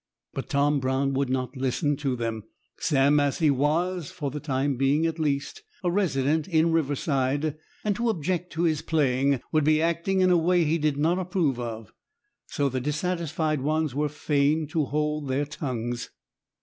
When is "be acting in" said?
9.63-10.31